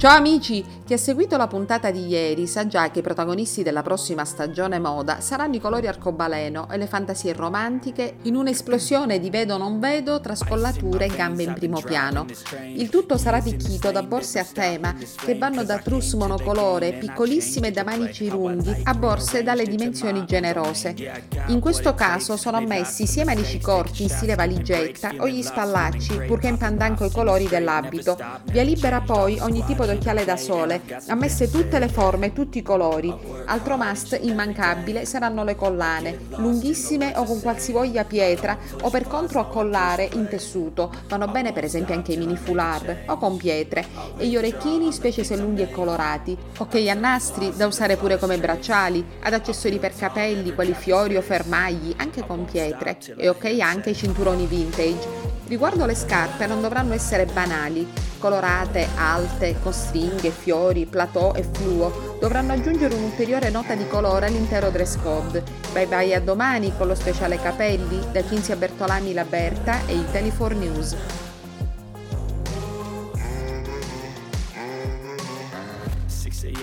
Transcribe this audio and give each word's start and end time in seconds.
Ciao 0.00 0.16
amici, 0.16 0.64
chi 0.86 0.94
ha 0.94 0.96
seguito 0.96 1.36
la 1.36 1.46
puntata 1.46 1.90
di 1.90 2.06
ieri 2.06 2.46
sa 2.46 2.66
già 2.66 2.90
che 2.90 3.00
i 3.00 3.02
protagonisti 3.02 3.62
della 3.62 3.82
prossima 3.82 4.24
stagione 4.24 4.78
moda 4.78 5.20
saranno 5.20 5.56
i 5.56 5.60
colori 5.60 5.88
arcobaleno 5.88 6.70
e 6.70 6.78
le 6.78 6.86
fantasie 6.86 7.34
romantiche 7.34 8.14
in 8.22 8.34
un'esplosione 8.34 9.20
di 9.20 9.28
vedo 9.28 9.58
non 9.58 9.78
vedo 9.78 10.18
tra 10.22 10.34
scollature 10.34 11.04
e 11.04 11.14
gambe 11.14 11.42
in 11.42 11.52
primo 11.52 11.82
piano. 11.82 12.24
Il 12.74 12.88
tutto 12.88 13.18
sarà 13.18 13.36
arricchito 13.36 13.90
da 13.90 14.02
borse 14.02 14.38
a 14.38 14.46
tema 14.50 14.94
che 14.94 15.36
vanno 15.36 15.64
da 15.64 15.76
trousse 15.80 16.16
monocolore 16.16 16.94
piccolissime 16.94 17.70
da 17.70 17.84
manici 17.84 18.30
lunghi 18.30 18.74
a 18.84 18.94
borse 18.94 19.42
dalle 19.42 19.66
dimensioni 19.66 20.24
generose. 20.24 20.94
In 21.48 21.60
questo 21.60 21.92
caso 21.92 22.38
sono 22.38 22.56
ammessi 22.56 23.06
sia 23.06 23.24
i 23.24 23.26
manici 23.26 23.60
corti 23.60 24.04
in 24.04 24.08
stile 24.08 24.34
valigetta 24.34 25.12
o 25.18 25.28
gli 25.28 25.42
spallacci 25.42 26.22
purché 26.26 26.48
in 26.48 26.56
pandan 26.56 26.96
coi 26.96 27.10
colori 27.10 27.46
dell'abito. 27.48 28.16
Via 28.44 28.62
libera 28.62 29.02
poi 29.02 29.38
ogni 29.40 29.62
tipo 29.66 29.84
di 29.84 29.88
d'occhiale 29.90 30.24
da 30.24 30.36
sole, 30.36 30.82
ammesse 31.08 31.50
tutte 31.50 31.78
le 31.78 31.88
forme, 31.88 32.32
tutti 32.32 32.58
i 32.58 32.62
colori. 32.62 33.12
Altro 33.46 33.76
must 33.76 34.18
immancabile 34.20 35.04
saranno 35.04 35.42
le 35.42 35.56
collane, 35.56 36.26
lunghissime 36.36 37.12
o 37.16 37.24
con 37.24 37.40
qualsivoglia 37.40 38.04
pietra 38.04 38.56
o 38.82 38.90
per 38.90 39.06
contro 39.06 39.40
a 39.40 39.46
collare 39.46 40.08
in 40.12 40.28
tessuto. 40.28 40.92
Vanno 41.08 41.26
bene 41.26 41.52
per 41.52 41.64
esempio 41.64 41.94
anche 41.94 42.12
i 42.12 42.16
mini 42.16 42.36
foulard 42.36 43.04
o 43.06 43.16
con 43.16 43.36
pietre. 43.36 43.86
E 44.16 44.26
gli 44.26 44.36
orecchini, 44.36 44.92
specie 44.92 45.24
se 45.24 45.36
lunghi 45.36 45.62
e 45.62 45.70
colorati. 45.70 46.36
Ok 46.58 46.74
a 46.88 46.94
nastri, 46.94 47.52
da 47.56 47.66
usare 47.66 47.96
pure 47.96 48.18
come 48.18 48.38
bracciali, 48.38 49.04
ad 49.22 49.32
accessori 49.32 49.78
per 49.78 49.94
capelli, 49.94 50.54
quali 50.54 50.74
fiori 50.74 51.16
o 51.16 51.22
fermagli, 51.22 51.94
anche 51.96 52.24
con 52.24 52.44
pietre. 52.44 52.98
E 53.16 53.28
ok 53.28 53.58
anche 53.60 53.90
i 53.90 53.94
cinturoni 53.94 54.46
vintage. 54.46 55.39
Riguardo 55.50 55.84
le 55.84 55.96
scarpe 55.96 56.46
non 56.46 56.60
dovranno 56.60 56.94
essere 56.94 57.24
banali, 57.24 57.84
colorate, 58.20 58.86
alte, 58.94 59.56
con 59.60 59.72
stringhe, 59.72 60.30
fiori, 60.30 60.86
plateau 60.86 61.34
e 61.34 61.42
fluo, 61.42 62.18
dovranno 62.20 62.52
aggiungere 62.52 62.94
un'ulteriore 62.94 63.50
nota 63.50 63.74
di 63.74 63.84
colore 63.88 64.26
all'intero 64.26 64.70
dress 64.70 64.96
code. 65.02 65.42
Bye 65.72 65.88
bye 65.88 66.14
a 66.14 66.20
domani 66.20 66.72
con 66.76 66.86
lo 66.86 66.94
speciale 66.94 67.36
capelli 67.42 68.00
da 68.12 68.24
Cinzia 68.24 68.54
Bertolani 68.54 69.12
La 69.12 69.24
Berta 69.24 69.84
e 69.86 69.96
Italy 69.96 70.30
4 70.30 70.56
News. 70.56 70.96